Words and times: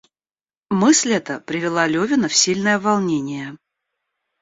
Мысль 0.71 1.11
эта 1.13 1.39
привела 1.39 1.85
Левина 1.85 2.27
в 2.27 2.33
сильное 2.33 2.79
волнение. 2.79 3.55